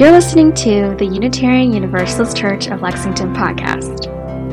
[0.00, 4.06] You're listening to the Unitarian Universalist Church of Lexington podcast.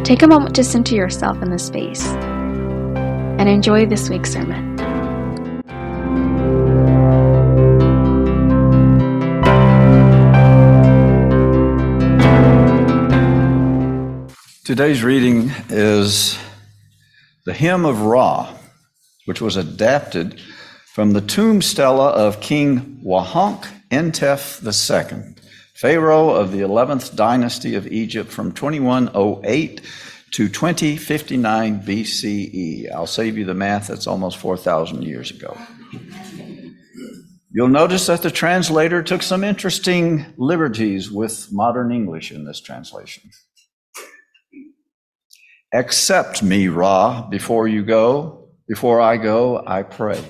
[0.03, 4.75] Take a moment to center yourself in this space and enjoy this week's sermon.
[14.65, 16.37] Today's reading is
[17.45, 18.53] the Hymn of Ra,
[19.23, 20.41] which was adapted
[20.93, 25.35] from the tomb stela of King Wahankh Intef II,
[25.77, 29.81] Pharaoh of the 11th dynasty of Egypt from 2108
[30.31, 32.91] to 2059 BCE.
[32.91, 35.55] I'll save you the math, that's almost 4,000 years ago.
[37.51, 43.29] You'll notice that the translator took some interesting liberties with modern English in this translation.
[45.73, 48.49] Accept me, Ra, before you go.
[48.67, 50.23] Before I go, I pray.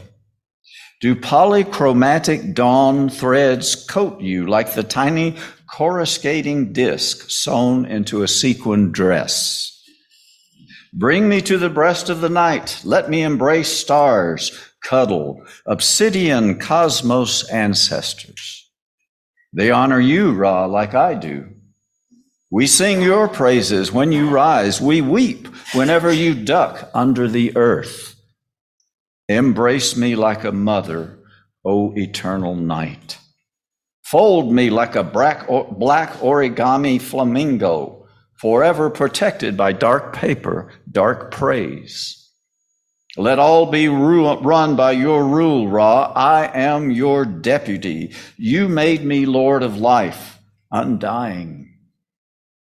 [1.00, 5.38] Do polychromatic dawn threads coat you like the tiny
[5.72, 9.80] coruscating disk sewn into a sequin dress?
[10.92, 12.82] Bring me to the breast of the night.
[12.84, 18.68] Let me embrace stars, cuddle, obsidian cosmos ancestors.
[19.54, 21.50] They honor you, Ra, like I do.
[22.50, 24.82] We sing your praises when you rise.
[24.82, 28.16] We weep whenever you duck under the earth.
[29.30, 31.20] Embrace me like a mother,
[31.66, 33.18] O eternal night.
[34.04, 38.08] Fold me like a black, origami flamingo,
[38.40, 42.14] forever protected by dark paper, dark praise.
[43.18, 46.14] Let all be run by your rule, Ra.
[46.16, 48.14] I am your deputy.
[48.38, 50.40] You made me Lord of life,
[50.72, 51.74] undying.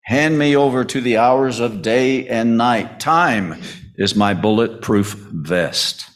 [0.07, 2.99] Hand me over to the hours of day and night.
[2.99, 3.63] Time
[3.97, 6.11] is my bulletproof vest.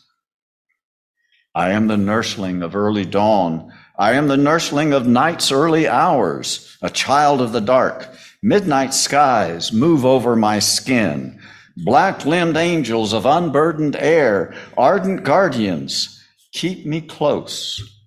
[1.55, 3.72] I am the nursling of early dawn.
[3.98, 8.08] I am the nursling of night's early hours, a child of the dark.
[8.42, 11.39] Midnight skies move over my skin.
[11.77, 18.01] Black limbed angels of unburdened air, ardent guardians, keep me close.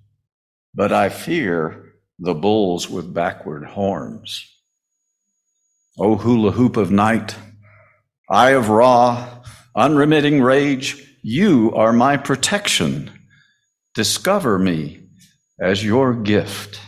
[0.73, 4.45] But I fear the bulls with backward horns.
[5.99, 7.35] O hula hoop of night,
[8.29, 9.43] eye of Ra,
[9.75, 13.11] unremitting rage, you are my protection.
[13.95, 15.07] Discover me
[15.57, 16.81] as your gift.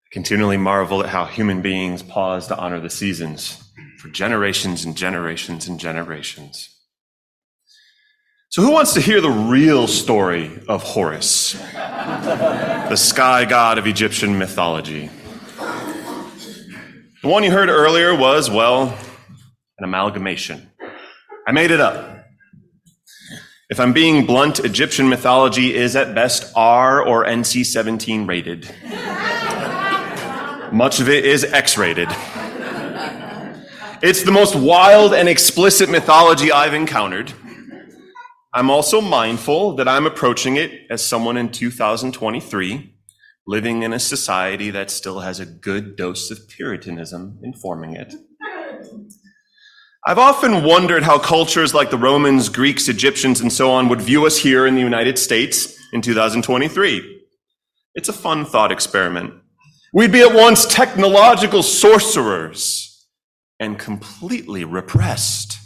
[0.00, 3.62] I continually marvel at how human beings pause to honor the seasons
[3.98, 6.70] for generations and generations and generations.
[8.48, 11.60] So, who wants to hear the real story of Horus,
[12.24, 15.10] the sky god of Egyptian mythology?
[17.22, 18.96] The one you heard earlier was, well,
[19.78, 20.70] an amalgamation.
[21.46, 22.26] I made it up.
[23.70, 28.68] If I'm being blunt, Egyptian mythology is at best R or NC 17 rated.
[30.72, 32.08] Much of it is X rated.
[34.02, 37.32] It's the most wild and explicit mythology I've encountered.
[38.56, 42.94] I'm also mindful that I'm approaching it as someone in 2023
[43.48, 48.14] living in a society that still has a good dose of Puritanism informing it.
[50.06, 54.24] I've often wondered how cultures like the Romans, Greeks, Egyptians, and so on would view
[54.24, 57.22] us here in the United States in 2023.
[57.96, 59.34] It's a fun thought experiment.
[59.92, 63.08] We'd be at once technological sorcerers
[63.58, 65.58] and completely repressed.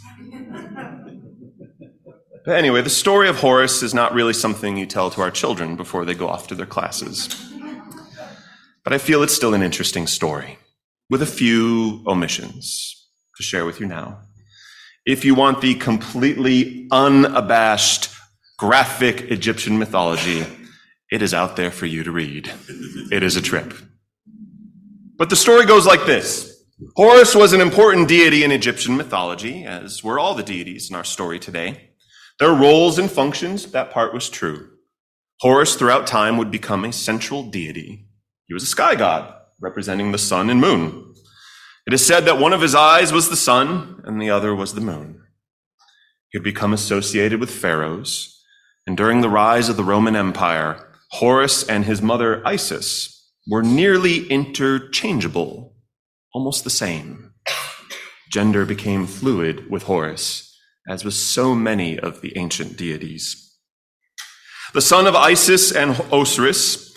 [2.51, 6.03] Anyway, the story of Horus is not really something you tell to our children before
[6.03, 7.27] they go off to their classes.
[8.83, 10.57] But I feel it's still an interesting story,
[11.09, 14.21] with a few omissions to share with you now.
[15.05, 18.09] If you want the completely unabashed,
[18.57, 20.45] graphic Egyptian mythology,
[21.11, 22.51] it is out there for you to read.
[23.11, 23.73] It is a trip.
[25.17, 26.65] But the story goes like this
[26.95, 31.03] Horus was an important deity in Egyptian mythology, as were all the deities in our
[31.03, 31.88] story today.
[32.39, 34.69] Their roles and functions, that part was true.
[35.41, 38.07] Horus, throughout time, would become a central deity.
[38.47, 41.13] He was a sky god, representing the sun and moon.
[41.85, 44.73] It is said that one of his eyes was the sun and the other was
[44.73, 45.21] the moon.
[46.29, 48.41] He had become associated with pharaohs,
[48.87, 54.27] and during the rise of the Roman Empire, Horus and his mother Isis were nearly
[54.27, 55.75] interchangeable,
[56.33, 57.33] almost the same.
[58.31, 60.48] Gender became fluid with Horus
[60.89, 63.55] as with so many of the ancient deities.
[64.73, 66.89] The son of Isis and Osiris,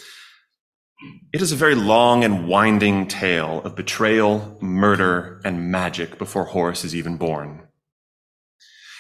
[1.33, 6.85] It is a very long and winding tale of betrayal, murder, and magic before Horus
[6.85, 7.69] is even born.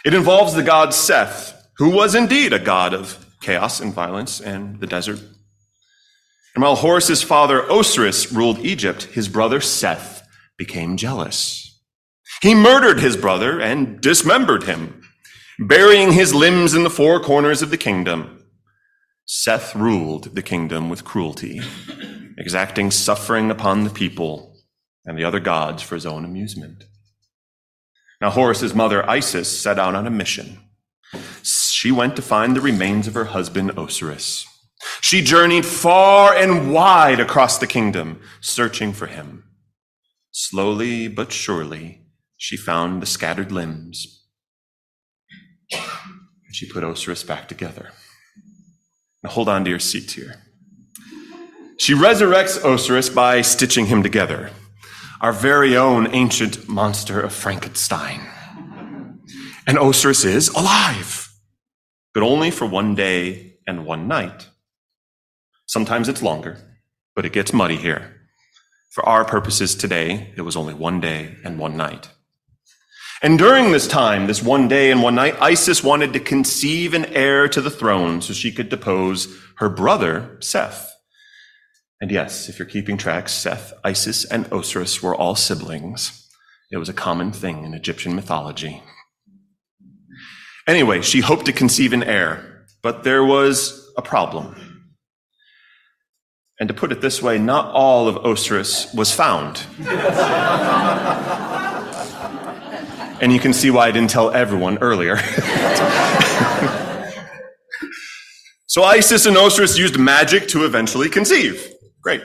[0.04, 4.80] It involves the god Seth, who was indeed a god of chaos and violence and
[4.80, 5.20] the desert.
[6.54, 10.26] And while Horus's father Osiris ruled Egypt, his brother Seth
[10.58, 11.71] became jealous.
[12.42, 15.00] He murdered his brother and dismembered him,
[15.60, 18.44] burying his limbs in the four corners of the kingdom.
[19.24, 21.62] Seth ruled the kingdom with cruelty
[22.36, 24.56] exacting suffering upon the people
[25.06, 26.84] and the other gods for his own amusement.
[28.20, 30.58] Now, Horus's mother, Isis, set out on a mission.
[31.44, 34.46] She went to find the remains of her husband, Osiris.
[35.00, 39.44] She journeyed far and wide across the kingdom, searching for him.
[40.32, 42.01] Slowly but surely,
[42.42, 44.26] she found the scattered limbs.
[45.70, 47.90] And she put Osiris back together.
[49.22, 50.42] Now, hold on to your seats here.
[51.78, 54.50] She resurrects Osiris by stitching him together,
[55.20, 58.20] our very own ancient monster of Frankenstein.
[59.64, 61.32] And Osiris is alive,
[62.12, 64.48] but only for one day and one night.
[65.66, 66.58] Sometimes it's longer,
[67.14, 68.16] but it gets muddy here.
[68.90, 72.08] For our purposes today, it was only one day and one night.
[73.24, 77.04] And during this time, this one day and one night, Isis wanted to conceive an
[77.04, 80.92] heir to the throne so she could depose her brother, Seth.
[82.00, 86.28] And yes, if you're keeping track, Seth, Isis, and Osiris were all siblings.
[86.72, 88.82] It was a common thing in Egyptian mythology.
[90.66, 94.56] Anyway, she hoped to conceive an heir, but there was a problem.
[96.58, 99.64] And to put it this way, not all of Osiris was found.
[103.22, 105.16] and you can see why I didn't tell everyone earlier.
[108.66, 111.72] so Isis and Osiris used magic to eventually conceive.
[112.02, 112.20] Great.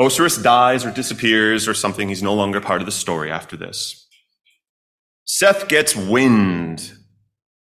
[0.00, 2.08] Osiris dies or disappears or something.
[2.08, 4.08] He's no longer part of the story after this.
[5.24, 6.92] Seth gets wind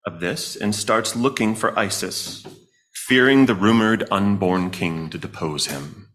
[0.03, 2.43] of this and starts looking for Isis,
[2.91, 6.09] fearing the rumored unborn king to depose him.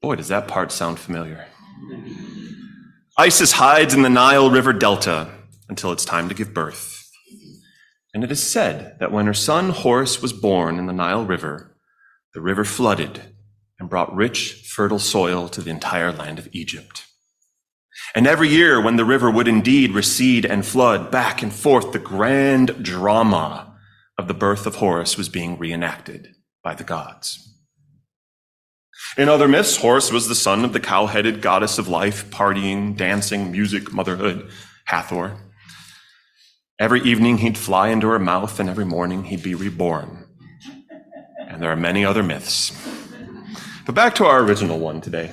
[0.00, 1.46] Boy, does that part sound familiar.
[3.18, 5.28] Isis hides in the Nile River Delta
[5.68, 7.10] until it's time to give birth.
[8.14, 11.76] And it is said that when her son Horus was born in the Nile River,
[12.32, 13.20] the river flooded
[13.78, 17.04] and brought rich, fertile soil to the entire land of Egypt.
[18.14, 21.98] And every year, when the river would indeed recede and flood back and forth, the
[21.98, 23.76] grand drama
[24.16, 27.51] of the birth of Horus was being reenacted by the gods.
[29.18, 32.96] In other myths, Horus was the son of the cow headed goddess of life, partying,
[32.96, 34.50] dancing, music, motherhood,
[34.86, 35.36] Hathor.
[36.78, 40.26] Every evening he'd fly into her mouth, and every morning he'd be reborn.
[41.38, 42.72] And there are many other myths.
[43.84, 45.32] But back to our original one today.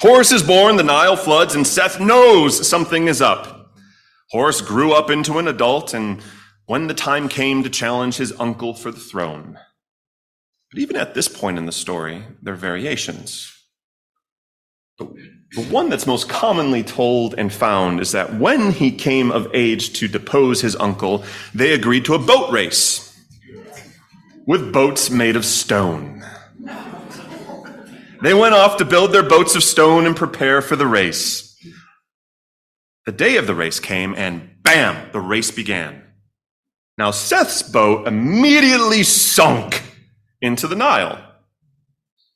[0.00, 3.74] Horus is born, the Nile floods, and Seth knows something is up.
[4.30, 6.22] Horus grew up into an adult, and
[6.66, 9.58] when the time came to challenge his uncle for the throne.
[10.72, 13.52] But even at this point in the story, there are variations.
[14.98, 19.92] The one that's most commonly told and found is that when he came of age
[19.94, 21.24] to depose his uncle,
[21.54, 23.14] they agreed to a boat race
[24.46, 26.24] with boats made of stone.
[28.22, 31.54] They went off to build their boats of stone and prepare for the race.
[33.04, 36.02] The day of the race came, and bam, the race began.
[36.96, 39.81] Now, Seth's boat immediately sunk
[40.42, 41.24] into the Nile,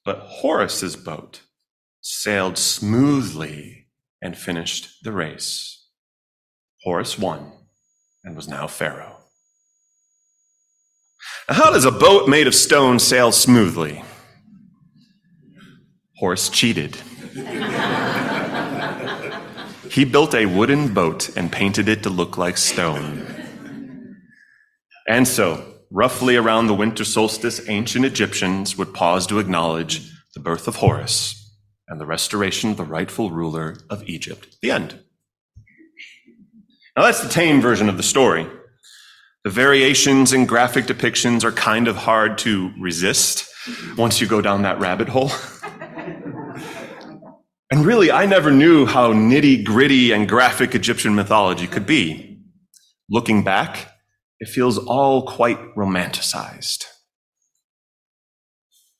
[0.05, 1.43] but Horus's boat
[2.01, 3.89] sailed smoothly
[4.23, 5.89] and finished the race.
[6.85, 7.51] Horus won
[8.25, 9.17] and was now Pharaoh.
[11.49, 14.05] How does a boat made of stone sail smoothly?
[16.19, 16.97] Horus cheated.
[19.91, 23.27] he built a wooden boat and painted it to look like stone.
[25.09, 30.69] And so, roughly around the winter solstice, ancient Egyptians would pause to acknowledge the birth
[30.69, 31.55] of Horus
[31.89, 34.57] and the restoration of the rightful ruler of Egypt.
[34.63, 35.01] The end.
[36.97, 38.47] Now, that's the tame version of the story.
[39.45, 43.49] The variations and graphic depictions are kind of hard to resist
[43.97, 45.31] once you go down that rabbit hole.
[47.69, 52.41] And really, I never knew how nitty gritty and graphic Egyptian mythology could be.
[53.11, 53.91] Looking back,
[54.39, 56.85] it feels all quite romanticized.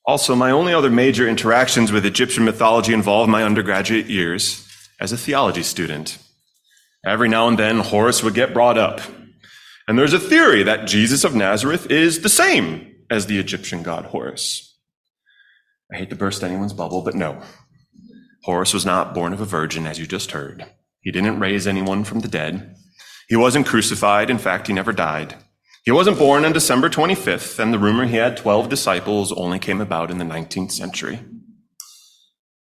[0.07, 4.67] Also, my only other major interactions with Egyptian mythology involved my undergraduate years
[5.01, 6.19] as a theology student.
[7.05, 9.01] Every now and then, Horus would get brought up.
[9.89, 14.07] And there's a theory that Jesus of Nazareth is the same as the Egyptian god
[14.07, 14.77] Horus.
[15.93, 17.41] I hate to burst anyone's bubble, but no.
[18.45, 20.67] Horus was not born of a virgin, as you just heard.
[21.01, 22.77] He didn't raise anyone from the dead.
[23.27, 24.31] He wasn't crucified.
[24.31, 25.35] In fact, he never died.
[25.85, 29.81] He wasn't born on December 25th, and the rumor he had 12 disciples only came
[29.81, 31.21] about in the 19th century.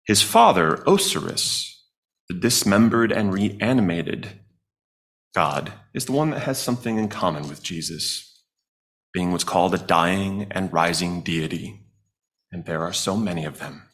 [0.07, 1.83] His father, Osiris,
[2.29, 4.41] the dismembered and reanimated
[5.35, 8.43] God, is the one that has something in common with Jesus,
[9.15, 11.81] being what's called a dying and rising deity.
[12.53, 13.89] And there are so many of them.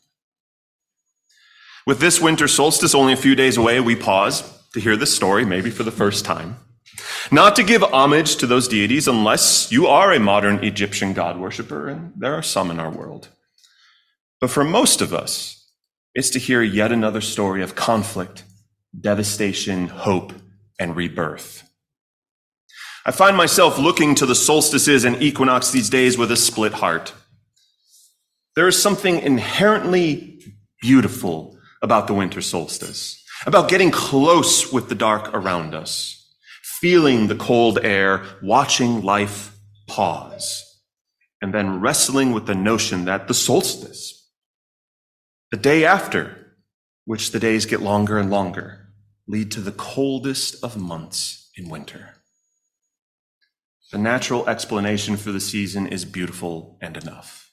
[1.87, 5.45] With this winter solstice only a few days away, we pause to hear this story,
[5.45, 6.57] maybe for the first time.
[7.31, 11.89] Not to give homage to those deities unless you are a modern Egyptian god worshiper,
[11.89, 13.29] and there are some in our world.
[14.41, 15.57] But for most of us,
[16.15, 18.45] it's to hear yet another story of conflict,
[18.99, 20.33] devastation, hope,
[20.79, 21.63] and rebirth.
[23.07, 27.13] I find myself looking to the solstices and equinox these days with a split heart.
[28.57, 30.43] There is something inherently
[30.83, 37.37] beautiful about the winter solstice, about getting close with the dark around us, feeling the
[37.37, 39.57] cold air, watching life
[39.89, 40.81] pause,
[41.41, 44.31] and then wrestling with the notion that the solstice,
[45.51, 46.55] the day after,
[47.05, 48.89] which the days get longer and longer,
[49.27, 52.15] lead to the coldest of months in winter.
[53.91, 57.51] The natural explanation for the season is beautiful and enough.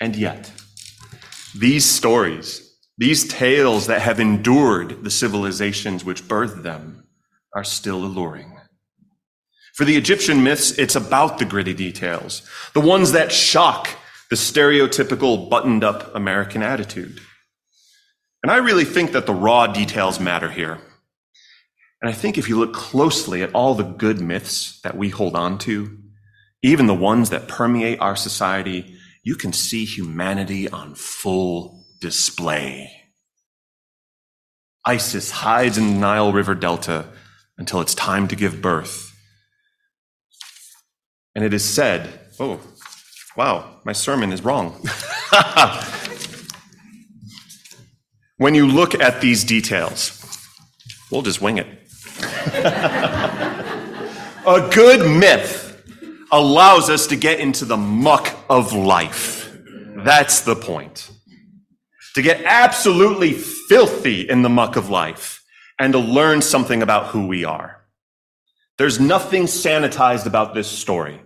[0.00, 0.50] And yet,
[1.56, 2.65] these stories,
[2.98, 7.06] these tales that have endured the civilizations which birthed them,
[7.54, 8.58] are still alluring.
[9.74, 13.90] For the Egyptian myths, it's about the gritty details, the ones that shock
[14.30, 17.20] the stereotypical buttoned up American attitude.
[18.42, 20.78] And I really think that the raw details matter here.
[22.02, 25.34] And I think if you look closely at all the good myths that we hold
[25.34, 25.98] on to,
[26.62, 32.90] even the ones that permeate our society, you can see humanity on full display.
[34.84, 37.06] Isis hides in the Nile River Delta
[37.58, 39.12] until it's time to give birth.
[41.34, 42.60] And it is said, oh,
[43.36, 44.72] wow, my sermon is wrong.
[48.36, 50.22] when you look at these details,
[51.10, 51.66] we'll just wing it.
[54.46, 55.82] A good myth
[56.30, 59.52] allows us to get into the muck of life.
[59.96, 61.10] That's the point.
[62.16, 65.44] To get absolutely filthy in the muck of life
[65.78, 67.84] and to learn something about who we are.
[68.78, 71.20] There's nothing sanitized about this story.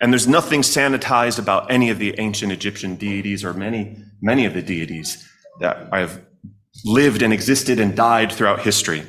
[0.00, 4.54] And there's nothing sanitized about any of the ancient Egyptian deities or many, many of
[4.54, 5.28] the deities
[5.60, 6.24] that have
[6.86, 9.02] lived and existed and died throughout history,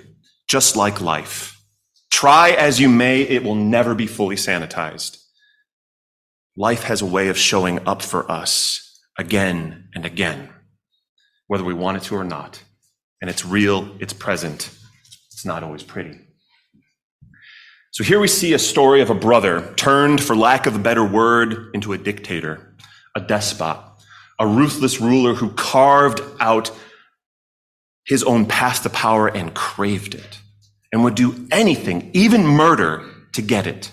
[0.49, 1.63] just like life.
[2.11, 5.15] Try as you may, it will never be fully sanitized.
[6.57, 10.49] Life has a way of showing up for us again and again,
[11.49, 12.63] whether we want it to or not.
[13.21, 14.69] And it's real, it's present,
[15.33, 16.17] it's not always pretty.
[17.91, 21.03] So here we see a story of a brother turned, for lack of a better
[21.03, 22.75] word, into a dictator,
[23.15, 23.77] a despot,
[24.39, 26.71] a ruthless ruler who carved out
[28.05, 30.39] his own path to power and craved it
[30.93, 33.03] and would do anything, even murder,
[33.33, 33.91] to get it.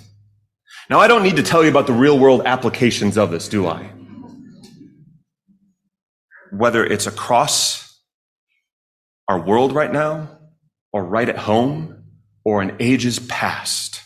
[0.91, 3.67] Now, I don't need to tell you about the real world applications of this, do
[3.67, 3.91] I?
[6.57, 8.01] Whether it's across
[9.29, 10.29] our world right now,
[10.93, 12.05] or right at home,
[12.45, 14.01] or in ages past.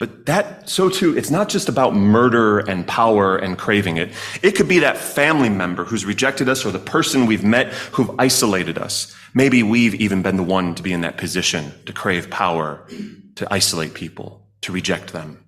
[0.00, 4.10] But that, so too, it's not just about murder and power and craving it.
[4.42, 8.10] It could be that family member who's rejected us or the person we've met who've
[8.18, 9.14] isolated us.
[9.32, 12.86] Maybe we've even been the one to be in that position to crave power,
[13.36, 15.43] to isolate people, to reject them.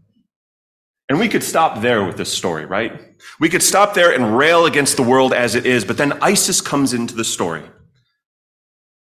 [1.08, 3.00] And we could stop there with this story, right?
[3.38, 6.60] We could stop there and rail against the world as it is, but then Isis
[6.60, 7.62] comes into the story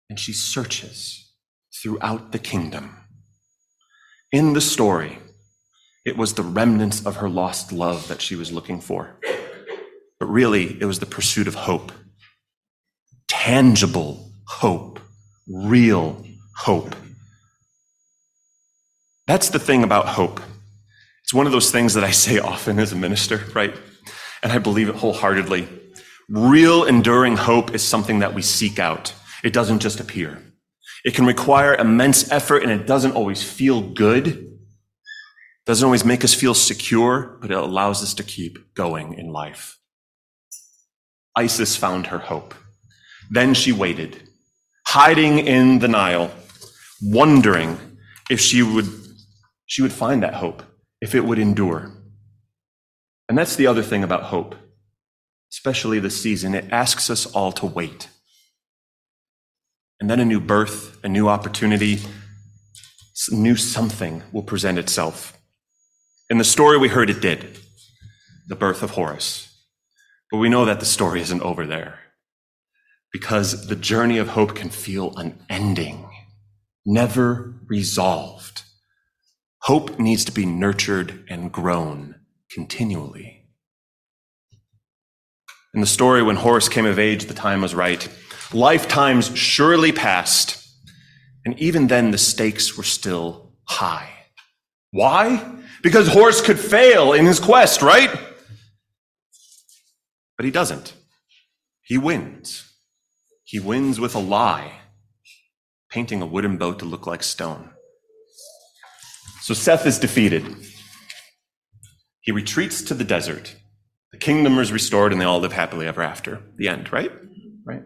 [0.08, 1.32] and she searches
[1.74, 2.96] throughout the kingdom.
[4.32, 5.18] In the story,
[6.04, 9.16] it was the remnants of her lost love that she was looking for.
[10.18, 11.92] But really, it was the pursuit of hope.
[13.28, 15.00] Tangible hope.
[15.48, 16.24] Real
[16.56, 16.94] hope.
[19.26, 20.40] That's the thing about hope.
[21.30, 23.72] It's one of those things that I say often as a minister, right?
[24.42, 25.68] And I believe it wholeheartedly.
[26.28, 29.14] Real enduring hope is something that we seek out.
[29.44, 30.42] It doesn't just appear.
[31.04, 34.26] It can require immense effort and it doesn't always feel good.
[34.26, 39.30] It doesn't always make us feel secure, but it allows us to keep going in
[39.30, 39.78] life.
[41.36, 42.56] Isis found her hope.
[43.30, 44.20] Then she waited,
[44.84, 46.32] hiding in the Nile,
[47.00, 47.78] wondering
[48.28, 48.88] if she would,
[49.66, 50.64] she would find that hope,
[51.00, 51.92] if it would endure.
[53.28, 54.54] And that's the other thing about hope,
[55.52, 56.54] especially this season.
[56.54, 58.08] It asks us all to wait.
[60.00, 62.00] And then a new birth, a new opportunity,
[63.30, 65.36] new something will present itself.
[66.28, 67.58] In the story we heard, it did
[68.48, 69.46] the birth of Horus.
[70.30, 71.98] But we know that the story isn't over there
[73.12, 76.08] because the journey of hope can feel unending,
[76.86, 78.62] never resolved.
[79.70, 82.16] Hope needs to be nurtured and grown
[82.50, 83.46] continually.
[85.72, 88.08] In the story, when Horus came of age, the time was right.
[88.52, 90.68] Lifetimes surely passed,
[91.46, 94.10] and even then the stakes were still high.
[94.90, 95.60] Why?
[95.84, 98.10] Because Horus could fail in his quest, right?
[100.36, 100.94] But he doesn't.
[101.82, 102.68] He wins.
[103.44, 104.80] He wins with a lie,
[105.92, 107.70] painting a wooden boat to look like stone.
[109.40, 110.44] So Seth is defeated.
[112.20, 113.56] He retreats to the desert.
[114.12, 116.42] The kingdom is restored and they all live happily ever after.
[116.56, 117.10] The end, right?
[117.64, 117.82] Right.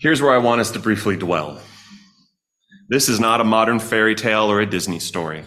[0.00, 1.60] Here's where I want us to briefly dwell.
[2.88, 5.44] This is not a modern fairy tale or a Disney story.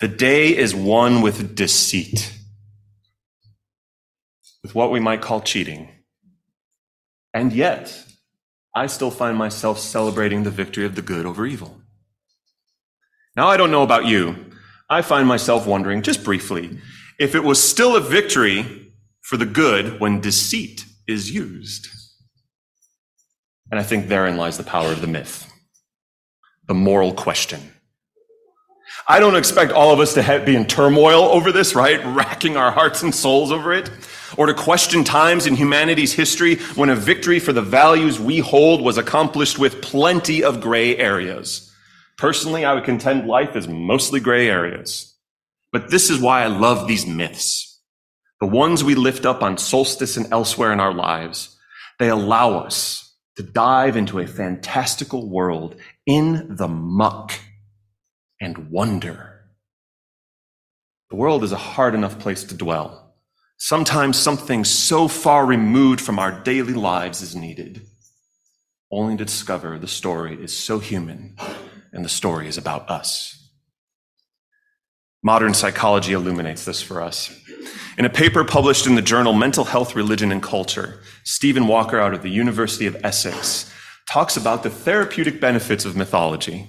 [0.00, 2.32] The day is one with deceit,
[4.62, 5.90] with what we might call cheating.
[7.32, 8.04] And yet,
[8.74, 11.81] I still find myself celebrating the victory of the good over evil.
[13.36, 14.36] Now, I don't know about you.
[14.90, 16.78] I find myself wondering, just briefly,
[17.18, 21.88] if it was still a victory for the good when deceit is used.
[23.70, 25.50] And I think therein lies the power of the myth,
[26.68, 27.72] the moral question.
[29.08, 32.00] I don't expect all of us to be in turmoil over this, right?
[32.04, 33.90] Racking our hearts and souls over it.
[34.36, 38.82] Or to question times in humanity's history when a victory for the values we hold
[38.82, 41.71] was accomplished with plenty of gray areas.
[42.22, 45.16] Personally, I would contend life is mostly gray areas.
[45.72, 47.80] But this is why I love these myths.
[48.40, 51.58] The ones we lift up on solstice and elsewhere in our lives,
[51.98, 55.74] they allow us to dive into a fantastical world
[56.06, 57.32] in the muck
[58.40, 59.40] and wonder.
[61.10, 63.16] The world is a hard enough place to dwell.
[63.56, 67.82] Sometimes something so far removed from our daily lives is needed,
[68.92, 71.36] only to discover the story is so human
[71.92, 73.38] and the story is about us.
[75.22, 77.38] Modern psychology illuminates this for us.
[77.96, 82.14] In a paper published in the journal Mental Health, Religion, and Culture, Stephen Walker out
[82.14, 83.72] of the University of Essex
[84.10, 86.66] talks about the therapeutic benefits of mythology.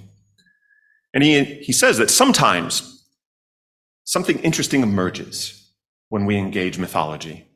[1.12, 3.06] And he, he says that sometimes
[4.04, 5.72] something interesting emerges
[6.10, 7.48] when we engage mythology.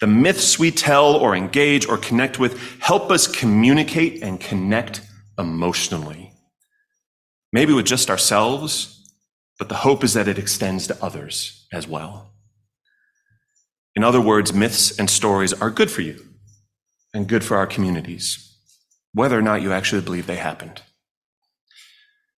[0.00, 5.02] The myths we tell or engage or connect with help us communicate and connect
[5.38, 6.29] emotionally
[7.52, 8.96] maybe with just ourselves,
[9.58, 12.32] but the hope is that it extends to others as well.
[13.94, 16.24] In other words, myths and stories are good for you
[17.12, 18.56] and good for our communities,
[19.12, 20.82] whether or not you actually believe they happened.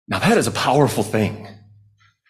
[0.08, 1.48] Now, that is a powerful thing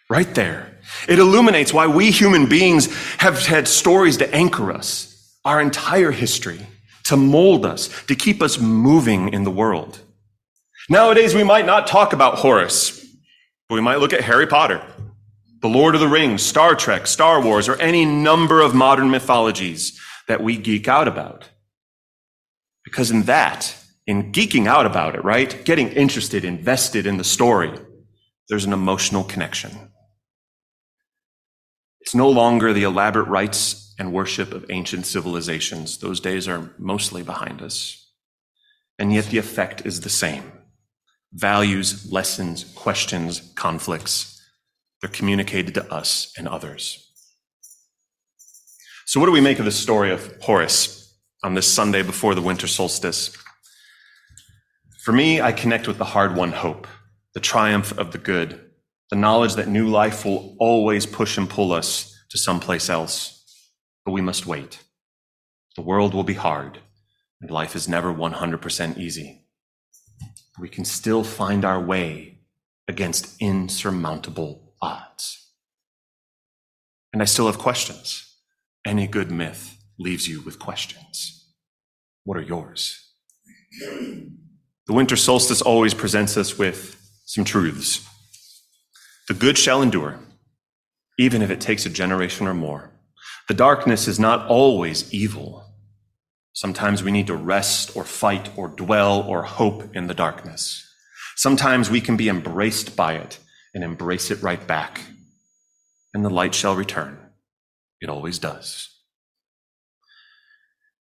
[0.09, 0.79] right there.
[1.07, 6.67] It illuminates why we human beings have had stories to anchor us, our entire history,
[7.05, 9.99] to mold us, to keep us moving in the world.
[10.89, 13.05] Nowadays, we might not talk about Horus,
[13.69, 14.83] but we might look at Harry Potter,
[15.61, 19.99] The Lord of the Rings, Star Trek, Star Wars, or any number of modern mythologies
[20.27, 21.49] that we geek out about.
[22.83, 23.75] Because in that,
[24.07, 25.63] in geeking out about it, right?
[25.65, 27.71] Getting interested, invested in the story,
[28.49, 29.71] there's an emotional connection.
[32.01, 35.99] It's no longer the elaborate rites and worship of ancient civilizations.
[35.99, 38.11] Those days are mostly behind us.
[38.97, 40.51] And yet the effect is the same
[41.33, 44.41] values, lessons, questions, conflicts.
[45.01, 47.07] They're communicated to us and others.
[49.05, 52.41] So, what do we make of the story of Horus on this Sunday before the
[52.41, 53.35] winter solstice?
[55.03, 56.87] For me, I connect with the hard won hope,
[57.33, 58.69] the triumph of the good,
[59.09, 63.37] the knowledge that new life will always push and pull us to someplace else.
[64.05, 64.79] But we must wait.
[65.75, 66.79] The world will be hard,
[67.41, 69.40] and life is never 100% easy
[70.59, 72.39] we can still find our way
[72.87, 75.51] against insurmountable odds.
[77.13, 78.35] And I still have questions.
[78.85, 81.53] Any good myth leaves you with questions.
[82.23, 83.13] What are yours?
[84.87, 88.07] The winter solstice always presents us with some truths.
[89.27, 90.19] The good shall endure,
[91.17, 92.91] even if it takes a generation or more.
[93.47, 95.70] The darkness is not always evil.
[96.53, 100.87] Sometimes we need to rest or fight or dwell or hope in the darkness.
[101.35, 103.39] Sometimes we can be embraced by it
[103.73, 105.01] and embrace it right back,
[106.13, 107.17] and the light shall return,
[108.01, 108.89] It always does.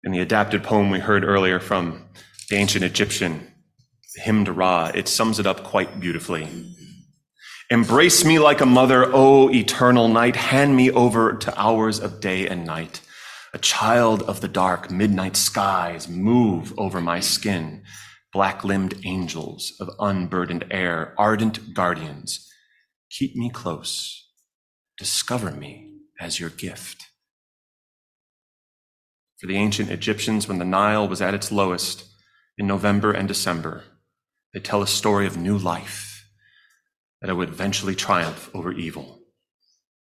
[0.03, 2.05] In the adapted poem we heard earlier from
[2.49, 3.51] the ancient Egyptian,
[4.15, 6.47] the hymn to Ra, it sums it up quite beautifully.
[7.69, 10.35] Embrace me like a mother, O eternal night.
[10.35, 13.01] Hand me over to hours of day and night.
[13.53, 17.83] A child of the dark midnight skies move over my skin.
[18.33, 22.51] Black limbed angels of unburdened air, ardent guardians,
[23.09, 24.29] keep me close.
[24.97, 27.07] Discover me as your gift.
[29.39, 32.03] For the ancient Egyptians, when the Nile was at its lowest
[32.57, 33.83] in November and December,
[34.53, 36.27] they tell a story of new life,
[37.21, 39.19] that it would eventually triumph over evil,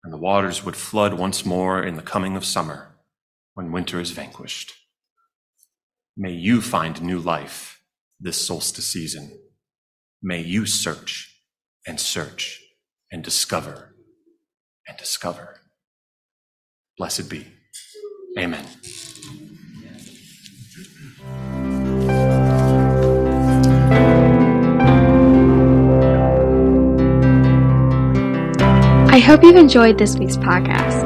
[0.02, 2.95] and the waters would flood once more in the coming of summer
[3.56, 4.74] when winter is vanquished.
[6.14, 7.80] May you find new life
[8.20, 9.32] this solstice season.
[10.22, 11.34] May you search
[11.86, 12.60] and search
[13.10, 13.94] and discover
[14.86, 15.60] and discover.
[16.98, 17.46] Blessed be.
[18.38, 18.66] Amen.
[29.08, 31.05] I hope you've enjoyed this week's podcast.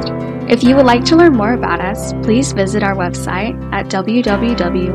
[0.51, 4.85] If you would like to learn more about us, please visit our website at www.ucl.org,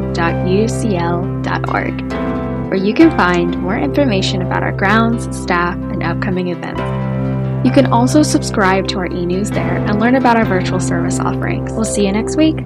[2.69, 6.83] where you can find more information about our grounds, staff, and upcoming events.
[7.67, 11.19] You can also subscribe to our e news there and learn about our virtual service
[11.19, 11.73] offerings.
[11.73, 12.57] We'll see you next week.